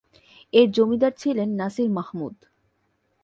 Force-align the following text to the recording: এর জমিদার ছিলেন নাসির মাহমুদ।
এর 0.53 0.67
জমিদার 0.71 1.13
ছিলেন 1.17 1.49
নাসির 1.55 1.89
মাহমুদ। 1.89 2.35